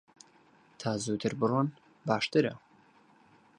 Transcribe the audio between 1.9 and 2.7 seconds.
باشترە.